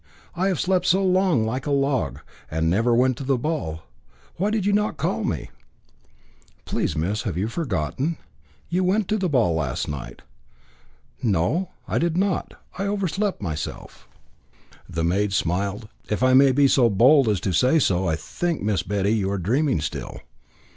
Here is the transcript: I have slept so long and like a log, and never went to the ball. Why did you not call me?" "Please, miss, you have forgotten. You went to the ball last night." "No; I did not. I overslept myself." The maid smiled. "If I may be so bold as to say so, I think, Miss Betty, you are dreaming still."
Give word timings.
I 0.33 0.47
have 0.47 0.59
slept 0.59 0.87
so 0.87 1.05
long 1.05 1.41
and 1.41 1.45
like 1.47 1.67
a 1.67 1.71
log, 1.71 2.21
and 2.49 2.71
never 2.71 2.95
went 2.95 3.17
to 3.17 3.23
the 3.23 3.37
ball. 3.37 3.83
Why 4.37 4.49
did 4.49 4.65
you 4.65 4.73
not 4.73 4.97
call 4.97 5.23
me?" 5.23 5.51
"Please, 6.65 6.95
miss, 6.95 7.23
you 7.23 7.43
have 7.43 7.51
forgotten. 7.53 8.17
You 8.67 8.83
went 8.83 9.07
to 9.09 9.19
the 9.19 9.29
ball 9.29 9.53
last 9.53 9.87
night." 9.87 10.23
"No; 11.21 11.69
I 11.87 11.99
did 11.99 12.17
not. 12.17 12.55
I 12.79 12.87
overslept 12.87 13.43
myself." 13.43 14.07
The 14.89 15.03
maid 15.03 15.33
smiled. 15.33 15.87
"If 16.09 16.23
I 16.23 16.33
may 16.33 16.51
be 16.51 16.67
so 16.67 16.89
bold 16.89 17.29
as 17.29 17.39
to 17.41 17.53
say 17.53 17.77
so, 17.77 18.07
I 18.07 18.15
think, 18.15 18.63
Miss 18.63 18.81
Betty, 18.81 19.11
you 19.13 19.29
are 19.29 19.37
dreaming 19.37 19.81
still." 19.81 20.19